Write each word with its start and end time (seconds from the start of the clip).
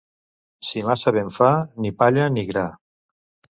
Si 0.69 0.81
massa 0.87 1.13
vent 1.17 1.29
fa, 1.37 1.51
ni 1.85 1.93
palla 2.01 2.27
ni 2.39 2.49
gra. 2.51 2.67